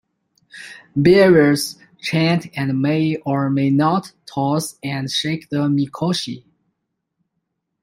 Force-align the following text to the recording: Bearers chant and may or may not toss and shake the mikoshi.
Bearers 0.99 1.77
chant 2.01 2.47
and 2.57 2.81
may 2.81 3.17
or 3.17 3.51
may 3.51 3.69
not 3.69 4.13
toss 4.25 4.75
and 4.81 5.11
shake 5.11 5.49
the 5.51 5.69
mikoshi. 5.69 6.43